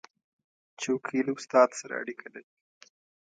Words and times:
چوکۍ 0.81 1.19
له 1.27 1.31
استاد 1.37 1.69
سره 1.79 1.93
اړیکه 2.01 2.27
لري. 2.33 2.51